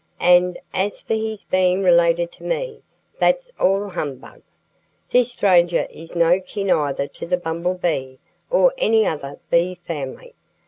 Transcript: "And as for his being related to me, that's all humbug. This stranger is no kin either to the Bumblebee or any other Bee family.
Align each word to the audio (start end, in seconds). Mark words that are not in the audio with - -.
"And 0.19 0.57
as 0.73 0.99
for 0.99 1.13
his 1.13 1.43
being 1.43 1.83
related 1.83 2.31
to 2.31 2.43
me, 2.43 2.81
that's 3.19 3.51
all 3.59 3.87
humbug. 3.89 4.41
This 5.11 5.31
stranger 5.33 5.85
is 5.91 6.15
no 6.15 6.39
kin 6.39 6.71
either 6.71 7.05
to 7.09 7.25
the 7.27 7.37
Bumblebee 7.37 8.15
or 8.49 8.73
any 8.79 9.05
other 9.05 9.37
Bee 9.51 9.75
family. 9.75 10.33